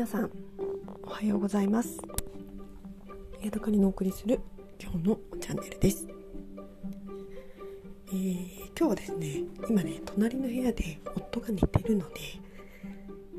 [0.00, 0.30] 皆さん
[1.02, 2.00] おはようございます。
[3.42, 4.40] ヤドカリのお送りする
[4.82, 6.08] 今日のチャンネルです、
[8.08, 12.14] えー、今日はですね今ね隣の部屋で夫が寝てるので、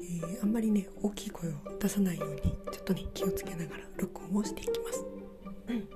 [0.02, 2.52] えー、あんまりね大きい声を出さないようにちょ
[2.82, 5.04] っとね気をつけながら録音をしていきます、
[5.68, 5.88] うん、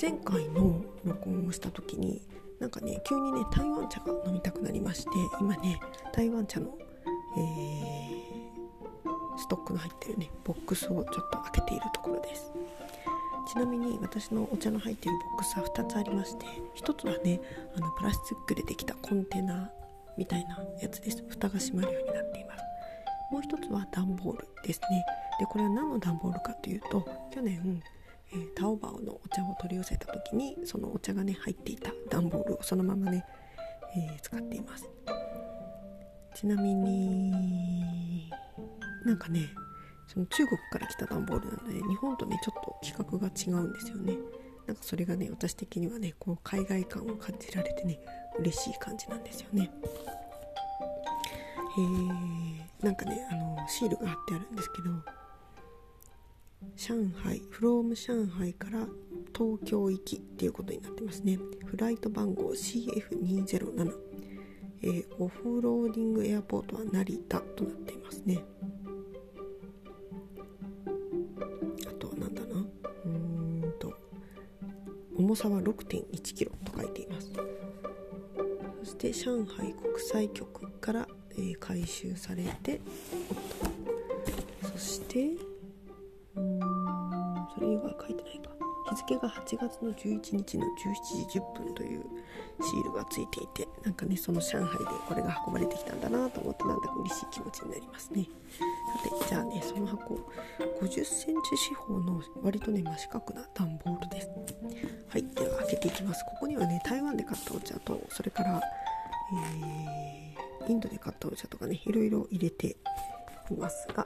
[0.00, 2.22] 前回の録音をした時に
[2.58, 5.78] なんかね急にね台湾茶が飲みたくなりまして今ね
[6.14, 6.78] 台湾茶の
[7.36, 7.93] えー、
[9.54, 12.52] トックの入ってるねボックスをちょっと開けているところです。
[13.46, 16.46] ちなみに私のお茶の入っているボックスは2つありまして
[16.76, 17.40] 1つはね
[17.76, 19.70] あのプラスチックでできたコンテナ
[20.16, 21.22] みたいなやつです。
[21.28, 22.64] 蓋が閉まるようになっています。
[23.30, 25.04] もう1つは段ボールですね。
[25.38, 27.82] でこれは何の段ボールかというと去年
[28.32, 33.24] えー、タオバオのお茶を取り寄せた時にそのお茶がね入っていた段ボールをそのままね、
[33.94, 34.88] えー、使っています。
[36.34, 38.28] ちなみに
[39.04, 39.50] なんかね
[40.06, 44.16] その中国から来た段ボールなので日本とねちょっと規格が違うんですよね。
[44.66, 47.98] なんかそれがね私的にはねこう海外感を感じられてね
[48.38, 49.70] 嬉しい感じなんですよね。
[52.82, 54.90] え、なんかねあのシールが貼ってあるんですけど
[56.76, 58.86] 上海フローム上海から
[59.36, 61.38] 東京行きっていうことになってますね。
[61.66, 63.92] フライト番号 CF207
[64.86, 68.44] えー、オフローディングエアポートは成田となっていますね。
[75.16, 77.32] 重さは 6.1kg と書いています。
[78.80, 82.80] そして上海国際局から、えー、回収されて
[84.62, 85.30] そして
[86.34, 88.54] それ以外書いてないか。
[88.90, 92.04] 日付が8月の11日の17時10分という
[92.62, 98.28] シールがついていてなんかねその上海でこれが運ばれてきたんだなと思ってなんだか嬉しい気持ちになりますね。
[99.08, 100.20] さてじゃあねその箱
[100.82, 104.28] 50センチ四方の割とね真四角な段ボールです。
[105.14, 106.24] はいでは開けていきます。
[106.24, 108.60] ここにはね台湾で買ったお茶とそれから、
[110.60, 112.76] えー、インドで買ったお茶とかねいろいろ入れて
[113.48, 114.04] いますが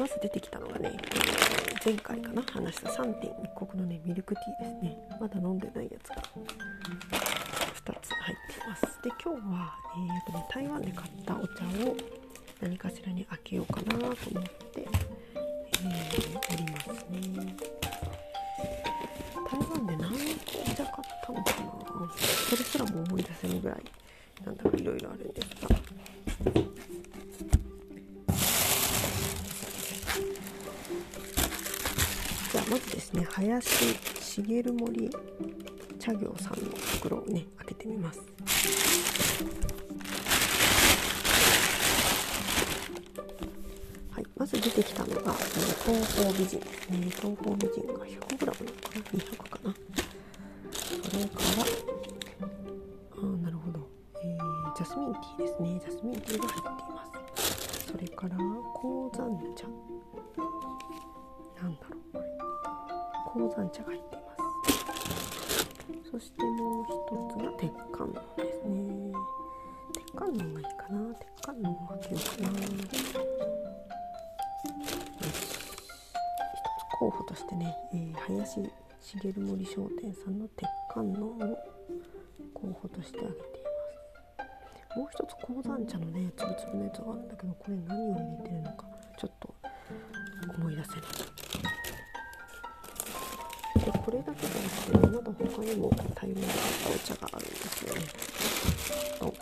[0.00, 0.98] まず出てきたのがね
[1.84, 3.14] 前回かな話した3.1
[3.54, 4.98] 国のねミルクティーですね。
[5.20, 6.20] まだ飲んでないやつが2
[8.00, 8.82] つ入っています。
[9.04, 9.76] で今日は、
[10.26, 11.96] えーとね、台湾で買ったお茶を
[12.60, 14.18] 何かしらに開けようかなと思って、
[14.80, 17.77] えー、おりますね。
[19.50, 23.78] 台湾で何個お茶買ったのかなそれすらも思い出せるぐらい
[24.44, 25.68] なんだろういろいろあるんですが。
[32.70, 35.10] まずですね林茂森
[35.98, 38.20] 茶業さんの袋をね開けてみます。
[44.10, 45.86] はいまず出てきたのが東
[46.22, 46.58] 方美人。
[46.60, 49.37] ですね東方美人が 100g なのかな？
[55.88, 57.12] ャスミンティーが入っています
[57.90, 58.36] それから
[58.74, 59.72] 鉱山茶な。
[61.68, 62.18] んだろう
[63.26, 64.24] 鉱山茶が入っていま
[66.04, 66.88] すそしてもう一
[67.32, 69.12] つが鉄観音ですね
[69.94, 72.58] 鉄観音がいいかな鉄観音を開けようかな。
[72.58, 72.62] 一
[76.78, 78.60] つ候補としてね、えー、林
[79.00, 81.58] 茂森商店さんの鉄観音を
[82.52, 83.57] 候補として挙げています
[84.98, 88.84] もう一つ鉱山茶のねつぶつぶのやつがあるんだけどこれ何を入れてるのか
[89.16, 89.54] ちょっと
[90.58, 91.00] 思い出せない。
[93.78, 98.00] でこれだけじゃなくてまだ他にも大量に買ったお茶があるんですよね。
[99.20, 99.32] と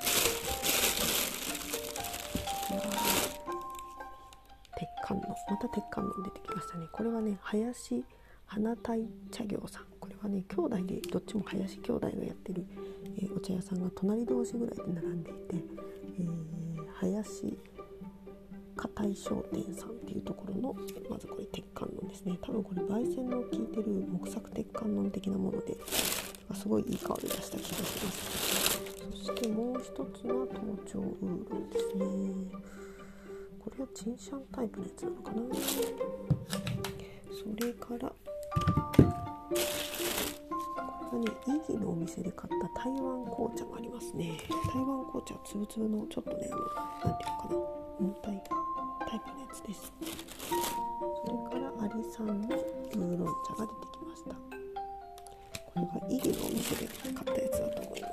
[4.77, 5.27] 鉄観音。
[5.29, 6.87] また鉄観音出てきましたね。
[6.93, 8.05] これはね林
[8.45, 9.96] 花鯛茶業さん。
[10.27, 12.67] これはね兄弟でどっちも林兄弟がやってる、
[13.17, 15.41] えー、お茶屋さんが隣同士ぐらいで並んでいて、
[16.19, 17.57] えー、林
[18.75, 20.75] 硬い商店さんっていうところの
[21.09, 22.37] まずこれ鉄観音ですね。
[22.43, 25.77] 多分これ焙煎の効いてる木作鉄観音的なもので
[26.55, 28.81] すごいいい香りがした気がします。
[29.13, 30.35] そしてもう一つが東
[30.93, 32.05] 京ウーロンですね。
[33.61, 35.41] これはチンシャンタイプのやつなのかな。
[37.31, 38.13] それから
[41.17, 44.37] これがねイギのお店で買った台湾紅茶もありますね。
[44.75, 46.61] 台湾紅茶はつぶつぶのちょっとねあの
[47.11, 47.57] 何ていうのかな。
[47.99, 48.43] 重たい
[49.09, 49.91] タイプのやつです。
[51.25, 54.35] それからアリさんのウーロン茶が出てきました。
[54.35, 54.37] こ
[55.77, 58.09] れはイギのお店で買ったやつだと思いま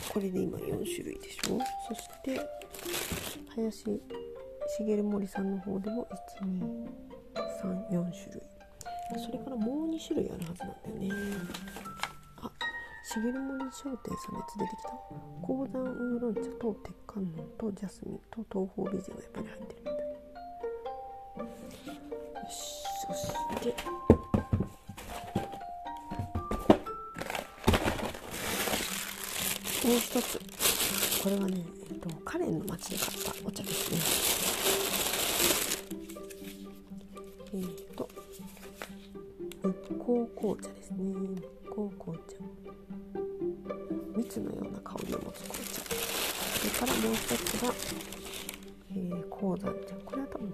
[0.00, 1.58] す、これで今4種類でしょ。
[1.86, 2.40] そして
[3.54, 4.00] 林
[4.78, 6.06] 茂森さんの方でも
[6.40, 7.09] 1 2
[7.62, 8.42] 34種類。
[9.18, 11.10] それからもう2種類あるはずなんだよね。
[12.42, 12.50] あ
[13.04, 14.88] 茂森商店さんのやつ出てきた。
[15.42, 19.94] 鉱山ウーロン茶と鉄観音とジャスミンと東方美人がやっぱり入ってるみたい
[21.44, 22.54] よし
[23.06, 23.20] そし
[23.60, 23.74] て。
[29.86, 30.38] もう一つ。
[31.22, 34.79] これはね、えっと、カレンの町で買ったお茶ですね。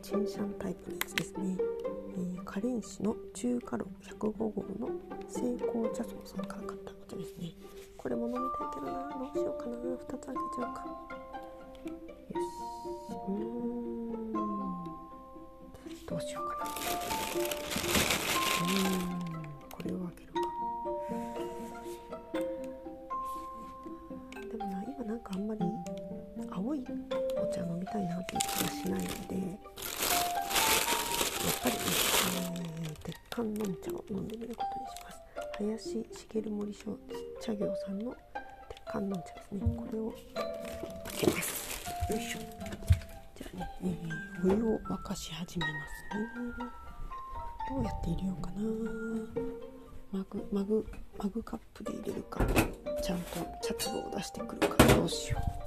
[0.06, 1.56] チンシャンタイプのやつですね、
[2.16, 4.48] えー、カレン市の中華炉105号
[4.78, 4.88] の
[5.28, 7.50] 成功茶荘さんから買ったお茶ですね。
[7.96, 9.08] これも飲みたいけどな。
[9.18, 9.76] どうしようかな。
[9.76, 10.84] 2つ開けちゃうか。
[12.34, 12.54] よし。
[13.26, 14.32] うん。
[16.06, 16.66] どうしようかな。
[19.10, 19.15] うん。
[36.36, 36.98] 林茂森商
[37.40, 38.14] 茶業さんの
[38.68, 39.60] 鉄観音茶ですね。
[39.74, 41.86] これを開けます。
[42.10, 42.38] よいしょ。
[43.34, 46.66] じゃあね、えー、お湯を沸かし始めますね。
[47.70, 48.60] どうやって入れようかな。
[50.12, 50.86] マグマグ
[51.18, 52.44] マグカップで入れるか。
[53.02, 55.65] ちゃんと茶壺を出してくるかどうしよう。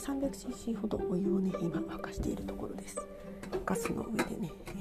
[0.00, 2.96] 300cc ほどお湯をね今沸かしているところです。
[3.66, 4.80] ガスの上でね、え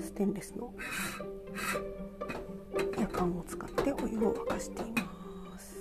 [0.00, 0.72] ー、ステンレスの
[2.98, 5.76] やかんを使ってお湯を沸かしています。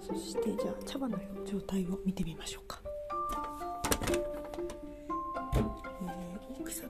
[0.00, 2.80] そしてじゃあ茶葉の状態を見てみましょうか、
[4.02, 6.84] えー、大きさ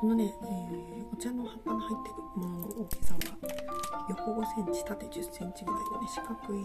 [0.00, 3.20] このね、えー、お茶の葉っぱの入ってるものの大きさは
[4.08, 6.64] 横5センチ縦10センチぐらいのね四角い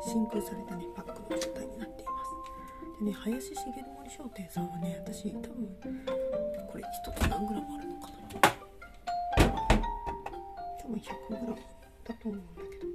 [0.00, 2.30] 真空されたねパックの状態になっています。
[3.00, 3.64] でね林茂
[3.98, 5.76] 森商店さんはね私多分
[6.70, 8.14] これ1つ何グラムあるのかな。
[10.80, 11.56] 多分100グラム
[12.04, 12.86] だと思うんだけど。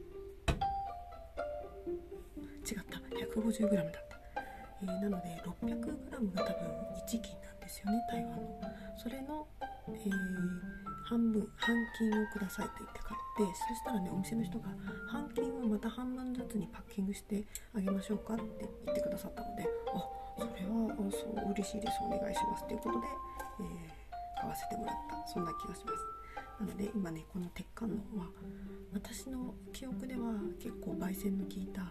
[2.65, 2.93] 違った。
[3.39, 4.41] 150グラムだった、
[4.81, 6.59] えー、なので600グラムが多分
[7.05, 8.39] 1斤なんですよね台湾の。
[8.97, 9.47] それの、
[9.89, 10.13] えー、
[11.05, 14.69] 半分半金をくださいと言って買ってそしたらねお店の人が
[15.09, 17.43] 半金をまた半分ずつにパッキングして
[17.75, 18.43] あげましょうかって
[18.85, 23.07] 言ってくださったのであそれはそう嬉しいですお願いしますということで、
[23.59, 26.23] えー、買わせてもらったそんな気がします。
[26.59, 28.27] なので今ねこの鉄観音は
[28.93, 31.81] 私の記憶では結構焙煎の効いた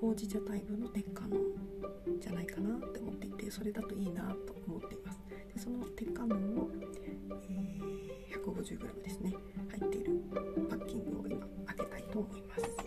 [0.00, 5.20] ほうじ茶タイプの鉄観音じゃないかなって思っていてそれだといいなと思っています。
[5.54, 6.70] でその鉄観音を、
[7.06, 9.34] えー、150g ですね。
[9.70, 10.20] 入っている
[10.68, 12.77] パッキングを今開けたいと思います。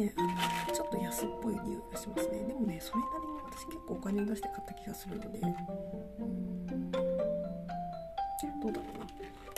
[0.00, 0.22] ねあ
[0.68, 2.44] のちょっと安っぽい匂いがしますね。
[2.46, 5.40] でもねそれなりに私結構お金を出して買った気がするので。
[8.62, 9.06] どうだろうな。
[9.06, 9.10] ち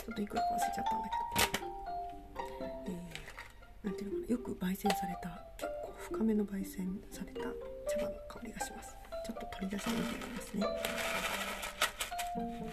[0.07, 2.87] ょっといくらか忘れちゃったんだけど。
[2.87, 4.31] えー、なんていうのかな。
[4.31, 7.41] よく焙煎された結構深めの焙煎された
[7.89, 8.95] 茶葉の香りがします。
[9.25, 10.67] ちょっと取り出してみてみますね、
[12.37, 12.69] うん。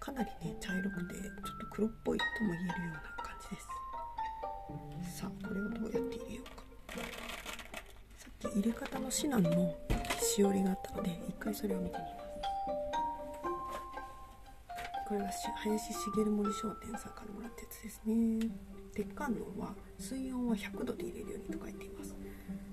[0.00, 3.15] かなりね茶色くてちょっと黒っぽいとも言えるような
[8.56, 9.74] 入れ方の指南の
[10.18, 12.16] しおりがあったので一回それを見てみます。
[15.06, 15.30] これは
[15.62, 18.48] 林茂森商店さんからもらったやつですね。
[18.94, 22.16] 鉄観音は水温は100度で入れるようにと書いています。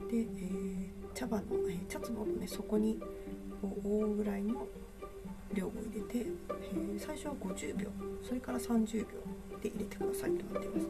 [0.09, 2.97] で、えー、茶葉の、えー、茶壺のね底に
[3.61, 4.65] 覆うぐらいの
[5.53, 7.89] 量を入れて、えー、最初は50秒。
[8.25, 9.05] それから30秒
[9.61, 10.87] で入れてくださいとなっています。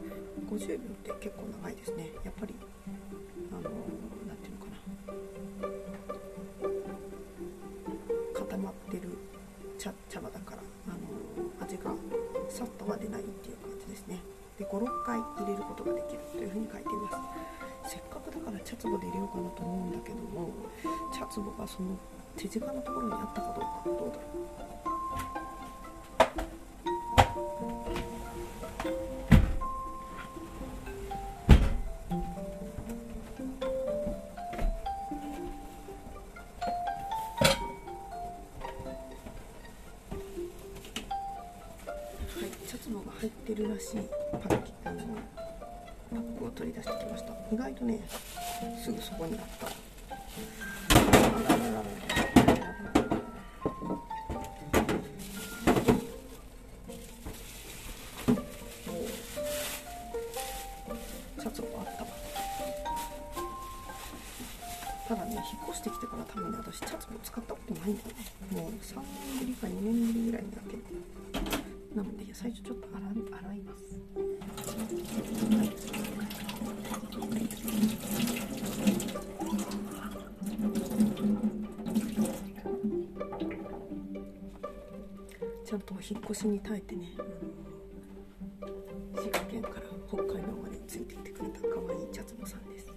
[0.66, 2.12] 50秒って結構長いですね。
[2.24, 2.54] やっぱり
[9.84, 11.04] 茶茶葉だからあの
[11.60, 11.92] 味が
[12.48, 14.16] さっとは出ないっていう感じですね。
[14.58, 17.12] で56回入れることができるというふうに書いていま
[17.84, 17.92] す。
[17.92, 20.48] せっかくだから茶壺で入れようかなと思うんだけども
[21.12, 21.98] 茶壺がその
[22.34, 24.73] 手近なところにあったかどうかどうだろう？
[43.24, 44.00] 入ってるらしい
[44.32, 44.98] パッキあの
[46.10, 47.32] パックを取り出してきました。
[47.50, 47.98] 意外とね
[48.84, 49.68] すぐそこにあった。
[49.68, 52.03] シャ
[71.94, 73.10] なので最初ちょっと洗い
[73.44, 74.00] 洗います、
[85.64, 87.12] ちゃんと引っ越しに耐えてね、
[89.14, 89.74] 滋賀県から
[90.08, 92.92] 北海道までついてきてくれた可愛い茶壺さんです。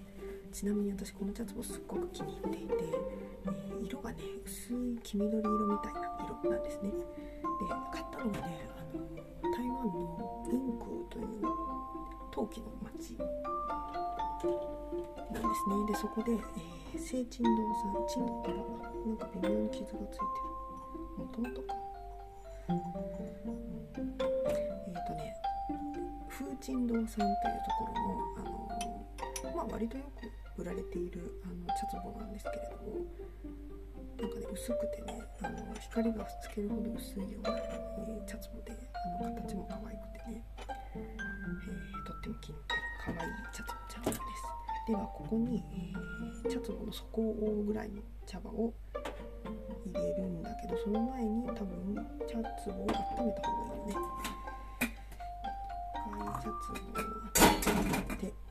[0.52, 2.74] ちなみに私この茶壺すっごく気に入っていて、
[3.46, 3.67] えー
[4.08, 6.90] がね薄い黄緑色みたいな色なんですね。
[6.90, 6.96] で
[7.92, 9.04] 買ったのがねあの
[9.52, 11.26] 台湾のインクという
[12.30, 12.64] 陶器の
[12.96, 13.18] 町。
[15.30, 15.74] なんですね。
[15.88, 20.24] でそこで、えー、聖珍堂さん珍あらなんか微妙に傷がついて
[21.18, 21.24] る。
[21.24, 21.74] もともとか。
[22.68, 22.76] えっ、
[25.06, 25.34] とね
[26.30, 27.26] 風珍堂さんというと
[27.78, 30.04] ころのあのまあ割とよ
[30.56, 33.28] く売られているあの茶壺なんですけれども
[34.20, 38.72] なんかね薄くてねあの光がつけるほど薄いような、えー茶壺で
[39.20, 40.44] あの形も可愛くてね、
[40.94, 44.18] えーとっても気に入ってる可愛い茶壺茶碗です。
[44.88, 48.74] ではここに、えー茶壺の底を覆うぐらいの茶葉を
[49.86, 51.94] 入れるんだけどその前に多分
[52.26, 53.94] 茶壺を温めた方がいいよね。
[56.10, 56.50] 一回茶
[57.62, 58.47] 壺を温めて。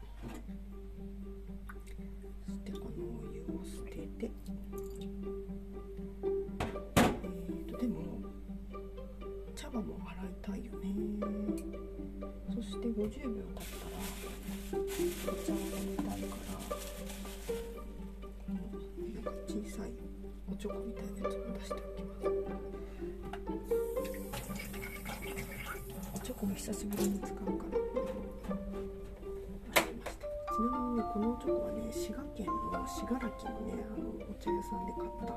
[13.07, 13.95] 90秒経ったら
[15.31, 16.59] お茶を飲みたいから
[17.47, 19.91] このか小さい
[20.51, 22.27] おちょこみたいなやつも出しておきます
[26.15, 27.79] おちょこも久しぶりに使うから
[29.71, 32.51] 出しましたちなみにこのおちょこはね滋賀県の
[32.85, 35.31] 信楽のねあのお茶屋さんで買った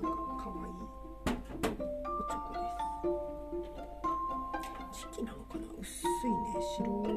[0.00, 0.72] なんかかわいい
[1.24, 2.63] おちょこで
[4.94, 5.66] す時期なのかな？
[5.80, 6.38] 薄いね。
[6.76, 7.10] 白い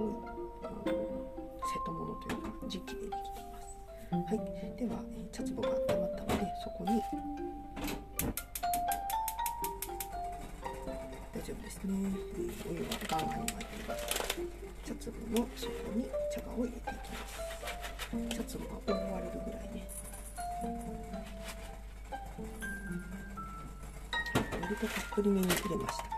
[0.64, 3.78] あの瀬戸物というか時期でできています。
[4.12, 4.38] はい。
[4.76, 6.90] では、えー茶壺が温まったのでそこに
[11.34, 14.02] 大丈夫ですね、えーお湯はガンガンに沸いています。
[14.84, 17.38] 茶壺の底に茶葉を入れていきます。
[18.36, 19.78] 茶壺が覆われるぐらいね。
[24.62, 26.17] 割とたっぷりめに入れました。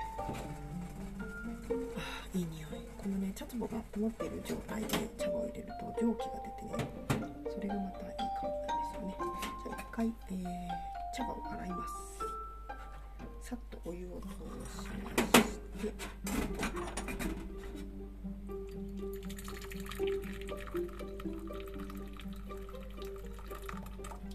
[3.29, 6.83] ね茶壺が温まっている状態で茶葉を入れると蒸気が出てね
[7.53, 9.15] それがまたいい香りなんですよね。
[9.63, 10.45] じゃあ一回、えー
[11.11, 13.49] 茶葉を洗います。
[13.49, 14.35] さっとお湯を通し
[14.77, 15.93] まして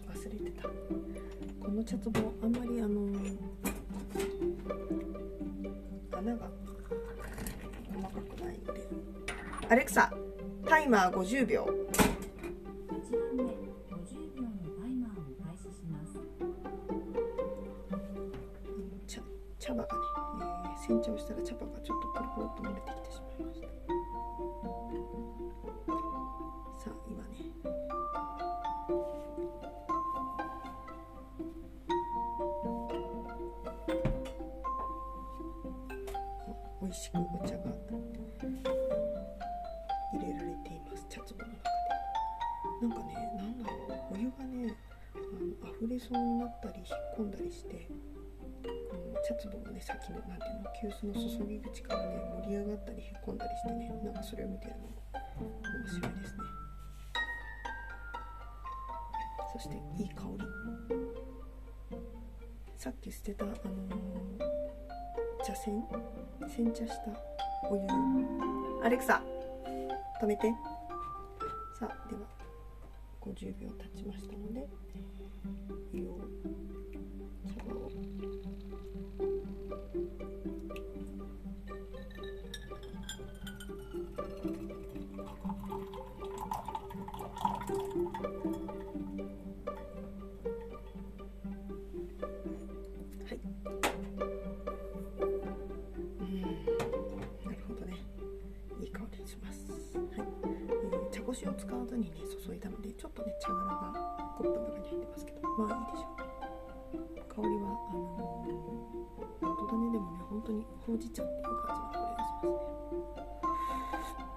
[0.09, 0.67] 忘れてた。
[1.65, 2.11] この茶壺
[9.75, 10.09] アレクサ
[10.65, 11.65] タイマー50秒。
[11.65, 11.75] 1番
[13.35, 13.51] 目50
[14.33, 14.47] 秒の
[14.79, 16.15] タイマーを開始します。
[19.05, 19.19] 茶
[19.59, 19.89] 茶葉がね、
[20.63, 23.67] えー、煎茶をしたら茶葉がちょっとポロポロっと漏れてきてしまいました。
[26.79, 27.35] さあ今ね。
[36.79, 37.75] お美味しくお茶が
[42.87, 43.75] なんかねなんだろ
[44.11, 44.75] うお湯がね
[45.15, 47.89] あの溢れそうになったり引っ込んだりして
[48.61, 48.69] こ
[49.13, 56.39] の茶壺のね先のなんていうの急須の注ぎ口からね盛り上がったり引っ込んだりしてねなんかそれを見てるのも面白いですね。
[59.53, 60.45] そしていい香り。
[62.77, 63.59] さっき捨てたあのー
[65.43, 65.83] 茶煎
[66.47, 67.81] 煎茶したお湯。
[68.83, 69.21] アレクサ
[70.21, 70.53] 止めて。
[71.79, 72.44] さあでは。
[73.25, 74.67] 50秒経ちましたので
[75.93, 76.19] 湯を
[101.35, 103.91] えー茶こしを使わずにね注いだのでちょっとね茶殻が
[104.37, 106.23] コップの中に入ってますけど、まあいいでしょう。
[107.27, 114.34] 香りはあのー、本当だねでもね本当にほうじ茶っていう感じの香りがしますね。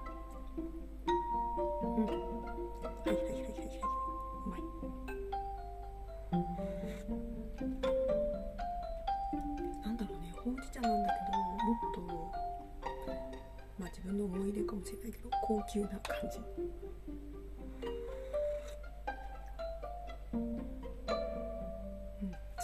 [13.79, 16.39] まあ自分の思い入れかもしれないけど高級な感じ。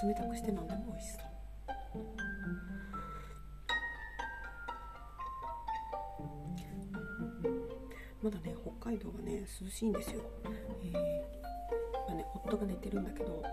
[0.05, 1.25] 冷たくして飲んでも美味しそう。
[8.25, 10.21] まだね北海道はね涼しいんですよ、
[10.81, 10.93] えー
[12.07, 13.43] まあね、夫が寝てるんだけど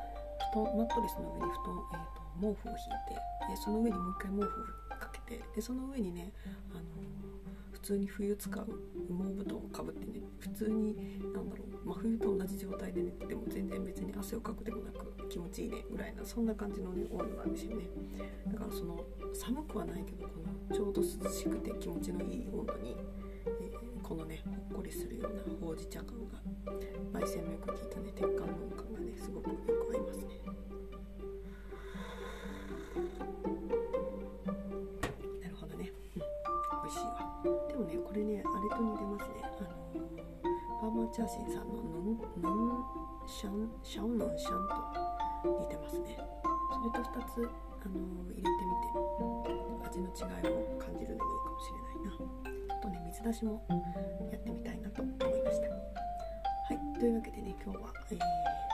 [0.54, 4.49] 布団マットレスの上に布団、えー、と毛布を引いてでその上にもう一回毛布を
[4.99, 6.33] かけてでその上にね、
[6.73, 6.83] あの
[7.82, 8.66] 通に冬使う
[9.10, 10.96] 羽毛布団をかぶってね普通に
[11.34, 17.84] なんだろう真冬と同じ状態で寝てても全然別に汗をかくでもなく気持ちいいねぐらいなそんな感じの、ね、温度なんですよね。
[18.46, 20.34] だからその寒くはないけどこ
[20.70, 22.96] のちょうど涼しくて気持ちのいい温度に、
[23.46, 26.38] えーこのねほっこりするようなほうじ茶感が
[27.18, 30.26] 焙煎のよく効いたね鉄管の音感がねすごくよく合いますね。
[41.12, 42.85] チャーシンさんのヌンヌン
[43.27, 44.68] シャンシャオナンシャン
[45.44, 46.16] と似てますね。
[46.16, 47.51] それと2つ、
[47.85, 48.72] あのー入れてみ
[49.44, 49.53] て
[49.87, 52.18] 味の違いを感じるのもいいかもしれない
[52.68, 53.77] なあとね水出しもや
[54.38, 55.68] ってみたいなと思いました。
[55.68, 55.77] は
[56.70, 56.98] い。
[56.98, 58.18] というわけでね今日は、えー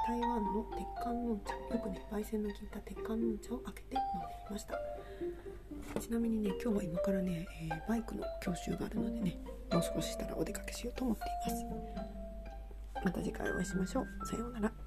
[0.06, 6.00] 台湾の鉄管のん茶よくね焙煎の効いた鉄管のん茶を開けて飲んでみました。
[6.00, 9.38] ちなみにね今日は今からね、えーバイクの教習があるのでね
[9.72, 12.27] もう少ししたらお出かけしようと思っています。
[13.04, 14.26] また次回お会いしましょう。
[14.26, 14.77] さようなら。